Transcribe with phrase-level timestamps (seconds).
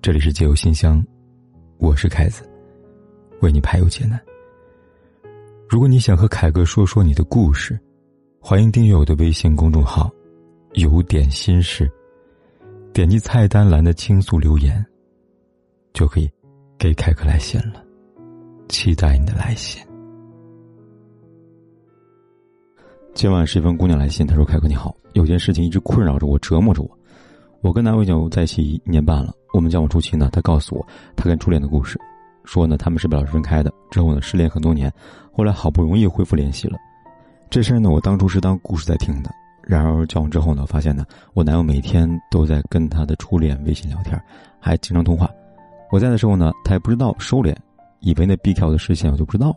[0.00, 1.04] 这里是解忧信箱，
[1.78, 2.48] 我是凯子，
[3.40, 4.18] 为你排忧解难。
[5.68, 7.78] 如果你想和凯哥说说你的故事，
[8.40, 10.08] 欢迎订阅我的微信公众号
[10.74, 11.90] “有点心事”，
[12.94, 14.84] 点击菜单栏的倾诉留言，
[15.92, 16.30] 就可以
[16.78, 17.84] 给凯哥来信了。
[18.68, 19.84] 期待你的来信。
[23.14, 26.98] 今晚是一封姑娘来信，她说：“凯哥你好，有件事情一直困扰着我，折磨着我。
[27.62, 31.98] 我跟男朋友在一起一年半了，我们交往初期呢，他告诉我他跟初恋的故事，
[32.44, 34.92] 说呢他们是被老师分开的，之后呢失联很多年，
[35.32, 36.78] 后来好不容易恢复联系了。
[37.50, 39.30] 这事儿呢我当初是当故事在听的。
[39.62, 44.18] 然而交往之后呢，发现呢我男友每天都在跟他的初恋微信聊天，
[44.58, 45.28] 还经常通话。
[45.90, 47.54] 我在的时候呢，他也不知道收敛，
[48.00, 49.56] 以为那避开我的视线，我就不知道了。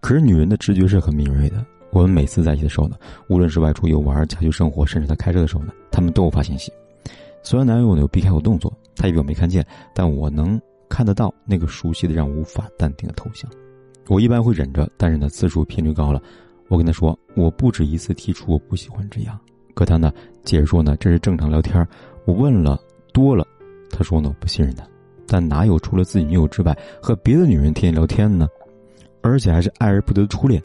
[0.00, 2.96] 可是女人的直觉是很敏锐的。”我们每次在一起的时候呢，
[3.30, 6.70] 无论是外出游玩、家居生活，甚至他开车的时候呢，他们都有发信息。
[7.42, 13.50] 虽然男友呢有避开我动作，他以为我没看见，但我能看得到那个熟悉的让我无法淡定的头像。
[14.08, 16.20] 我一般会忍着，但是呢次数频率高了，
[16.68, 19.38] 我跟他说，我不止一次提出我不喜欢这样，
[19.74, 20.12] 可他呢
[20.44, 21.86] 解释说呢这是正常聊天。
[22.26, 22.78] 我问了
[23.12, 23.46] 多了，
[23.90, 24.84] 他说呢我不信任他，
[25.26, 28.48] 但哪有除了自己女友之外和别的女人天天聊天呢？
[29.20, 30.62] 而且还是爱而不得的初恋。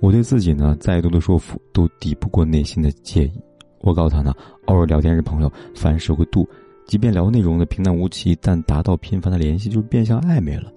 [0.00, 3.32] 我对自己呢，再多的说服都抵不过内心的介意。
[3.80, 4.32] 我告诉他呢，
[4.66, 6.48] 偶尔聊天是朋友，凡事有个度。
[6.88, 10.72] 即便聊内容的平淡无奇，但达到频繁的联系就变相暧昧了。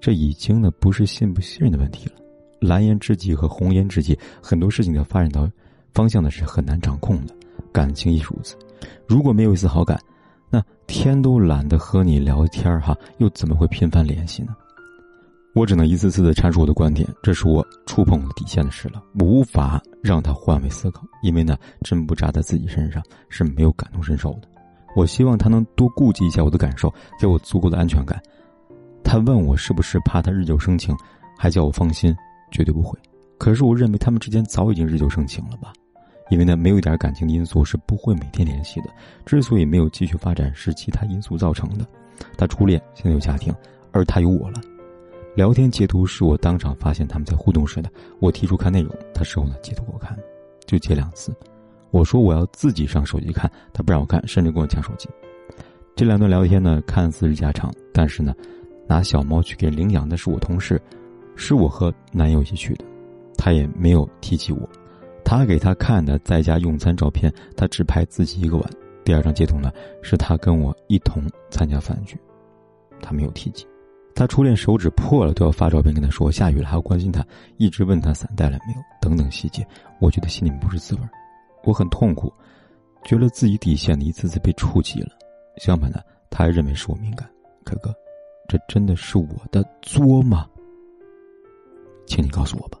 [0.00, 2.12] 这已经呢不是信不信任的问题了。
[2.60, 5.50] 蓝颜知己和红颜知己，很多事情的发展到
[5.92, 7.34] 方向呢是很难掌控的。
[7.72, 8.54] 感情亦如此。
[9.08, 9.98] 如果没有一丝好感，
[10.48, 14.56] 那天都懒得和你聊天哈，又怎么会频繁联系呢？
[15.54, 19.02] 我只能一次次的阐述我的观点，这是我触碰底线的事了。
[19.18, 24.42] 无法让他换位思考，因为呢，针不扎在自己身上是没有感同身受的。
[24.98, 28.20] 我希望他能多顾及一下我的感受，给我足够的安全感。
[29.04, 30.92] 他问我是不是怕他日久生情，
[31.38, 32.12] 还叫我放心，
[32.50, 32.98] 绝对不会。
[33.38, 35.72] 可是我认为他们之间早已经日久生情了吧？
[36.30, 38.90] 因为呢，没有一点感情的因素是不会每天联系的。
[39.24, 41.86] 之所以没有继续发展，是其他因素造成的。
[42.36, 43.54] 他初恋，现在有家庭，
[43.92, 44.60] 而他有我了。
[45.36, 47.88] 聊天截图是我当场发现他们在互动时的。
[48.18, 50.18] 我提出看内容，他事后呢截图给我看，
[50.66, 51.32] 就截两次。
[51.90, 55.08] 我说我要自己上手机看，他不让我看，甚至跟我抢手机。
[55.96, 58.34] 这两段聊天呢看似是家常，但是呢，
[58.86, 60.80] 拿小猫去给领养的是我同事，
[61.34, 62.84] 是我和男友一起去的，
[63.36, 64.68] 他也没有提起我。
[65.24, 68.70] 他给他看的在家用餐照片，他只拍自己一个碗。
[69.04, 69.72] 第二张截图呢
[70.02, 72.16] 是他跟我一同参加饭局，
[73.02, 73.66] 他没有提及。
[74.14, 77.24] 他初恋手指破了都要发照片跟他说下雨了还要关心他，
[77.56, 79.66] 一直问他伞带了没有等等细节，
[80.00, 81.00] 我觉得心里不是滋味
[81.68, 82.32] 我很痛苦，
[83.04, 85.10] 觉得自己底线的一次次被触及了。
[85.58, 87.28] 相反的，他还认为是我敏感。
[87.62, 87.94] 可哥，
[88.48, 90.46] 这真的是我的作吗？
[92.06, 92.78] 请你告诉我吧。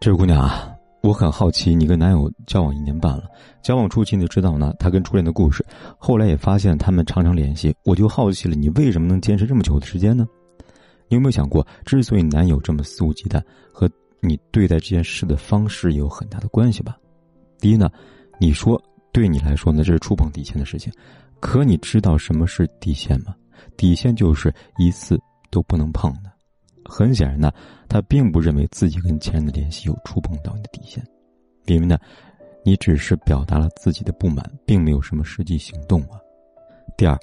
[0.00, 0.72] 这位姑娘啊。
[1.02, 3.30] 我很好奇，你跟男友交往一年半了，
[3.62, 5.64] 交往初期你就知道呢他跟初恋的故事，
[5.98, 10.26] 后来也发现他们常常联系，我就好奇了，你为什么能坚持这么久的时间呢？
[11.08, 13.40] 你有没有想过，之所以男友这么肆无忌惮，
[13.72, 13.88] 和
[14.18, 16.98] 你对待这件事的方式有很大的关系吧？
[17.58, 17.90] 第一呢，
[18.38, 18.80] 你说
[19.12, 20.92] 对你来说呢这是触碰底线的事情，
[21.40, 23.34] 可你知道什么是底线吗？
[23.76, 25.18] 底线就是一次
[25.50, 26.30] 都不能碰的。
[26.84, 27.50] 很显然呢，
[27.88, 31.04] 他并不认为自己跟前任的联系有触碰到你的底线，
[31.66, 31.98] 因为呢，
[32.64, 36.20] 你只是表达了自己的不满，并没有什么实际行动啊。
[36.96, 37.18] 第二，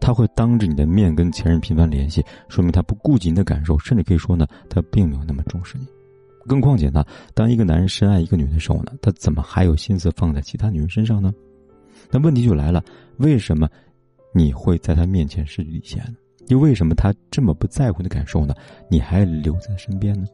[0.00, 5.86] 他会当着你的面跟前任频繁联系，说明他不顾及你的感受，甚至可以说呢，他并没有那么重视你。
[6.46, 7.04] 更况且呢，
[7.34, 11.32] 当一个男人深爱一个女人的时候呢，他怎么还有心思放在其他女人身上呢？
[12.10, 12.82] 那问题就来了，
[13.18, 13.68] 为什么
[14.34, 16.16] 你会在他面前失去底线？
[16.48, 18.54] 又为什么他这么不在乎你的感受呢？
[18.88, 20.26] 你还留在身边呢？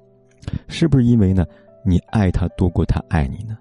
[0.66, 1.44] 是不是因为呢，
[1.84, 3.58] 你爱他多过他爱你呢？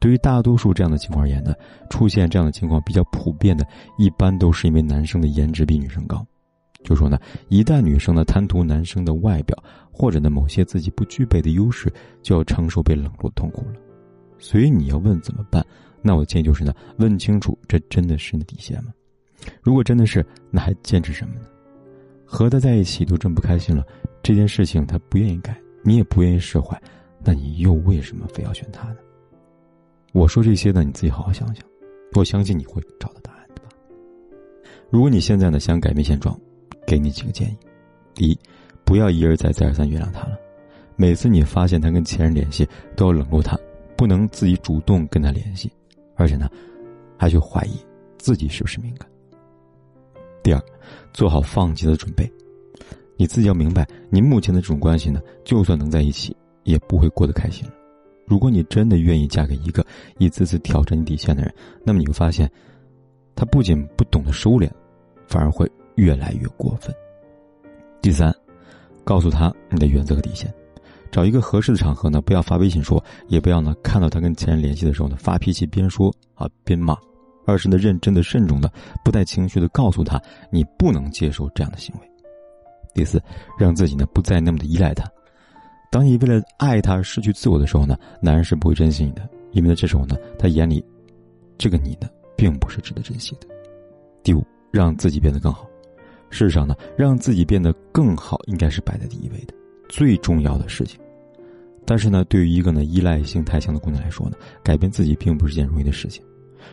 [0.00, 1.54] 对于大多数这样的情况而言呢，
[1.88, 3.64] 出现这样的情况比较普遍的，
[3.98, 6.26] 一般都是因为男生的颜值比女生高。
[6.82, 7.18] 就说呢，
[7.48, 9.56] 一旦女生呢贪图男生的外表，
[9.90, 11.92] 或者呢某些自己不具备的优势，
[12.22, 13.74] 就要承受被冷落的痛苦了。
[14.38, 15.64] 所以你要问怎么办？
[16.02, 18.92] 那我的建议就是呢，问清楚这真的是你的底线吗？
[19.62, 21.46] 如果真的是，那还坚持什么呢？
[22.24, 23.86] 和他在一起都这么不开心了，
[24.22, 26.80] 这件事情他不愿意改，你也不愿意释怀，
[27.22, 28.96] 那你又为什么非要选他呢？
[30.12, 31.64] 我说这些呢，你自己好好想想，
[32.14, 33.68] 我相信你会找到答案的吧。
[34.90, 36.38] 如果你现在呢想改变现状，
[36.92, 37.56] 给你几个建议：
[38.14, 38.38] 第一，
[38.84, 40.38] 不要一而再再而三原谅他了，
[40.94, 43.58] 每次你发现他跟前任联系，都要冷落他，
[43.96, 45.72] 不能自己主动跟他联系，
[46.16, 46.50] 而且呢，
[47.16, 47.78] 还去怀疑
[48.18, 49.08] 自己是不是敏感。
[50.42, 50.62] 第二，
[51.14, 52.30] 做好放弃的准备。
[53.16, 57.72] 你自己要明白，你目前的这种关系呢，就算能在一起，也不会过得开心了。
[58.26, 59.82] 如果你真的愿意嫁给一个
[60.18, 61.54] 一次次挑战你底线的人，
[61.86, 62.50] 那么你会发现，
[63.34, 64.70] 他不仅不懂得收敛，
[65.26, 65.66] 反而会
[65.96, 66.94] 越来越过分。
[68.00, 68.34] 第三，
[69.04, 70.52] 告诉他你的原则和底线，
[71.10, 76.96] 找一个合适的场合呢，不要发微信说，也不要呢看到他跟前任联系的时候呢发脾气边说啊边骂，
[77.46, 78.72] 而是呢认真的、慎重的、
[79.04, 82.10] 不带情绪的告诉他，你不能接受这样的行为。
[82.94, 83.22] 第四，
[83.58, 85.08] 让自己呢不再那么的依赖他。
[85.90, 90.84] 当你为了爱他而失去自我的时候呢，男人是不会珍惜你的，因为呢这时候呢他眼里，
[91.56, 93.46] 这个你呢并不是值得珍惜的。
[94.22, 95.66] 第五，让自己变得更好。
[96.32, 99.54] 事实上呢，让自己变得更好应该是摆在第一位的，
[99.88, 100.98] 最重要的事情。
[101.84, 106.24] 但是呢，对于一个呢依赖性太强的姑娘来说呢，改变自己并不是件容易的事情。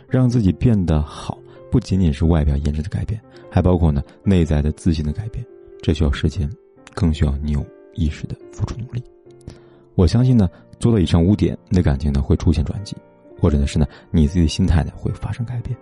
[0.08, 1.38] 让自己变得好，
[1.70, 3.20] 不仅仅是外表颜值的改变，
[3.52, 5.46] 还包括呢内在的自信的改变。
[5.82, 6.50] 这需要时间，
[6.94, 7.66] 更需要你有
[7.96, 9.04] 意识的付出努力。
[9.96, 10.48] 我相信呢，
[10.80, 12.96] 做到以上五点，你的感情呢会出现转机，
[13.40, 15.76] 或者呢是呢你自己的心态呢会发生改变。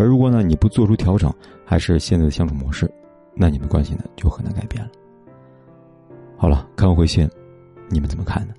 [0.00, 1.30] 而如果呢你不做出调整，
[1.62, 2.90] 还是现在的相处模式，
[3.34, 4.90] 那你们关系呢就很难改变了。
[6.38, 7.28] 好了，看完回信，
[7.90, 8.54] 你们怎么看呢？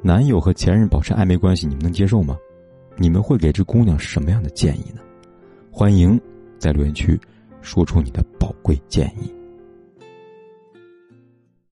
[0.00, 2.38] 男友和前任保持暧昧关系，你们能接受吗？
[2.96, 5.02] 你们会给这姑娘什么样的建议呢？
[5.70, 6.18] 欢迎
[6.58, 7.20] 在留言区
[7.60, 9.30] 说出你的宝贵建议。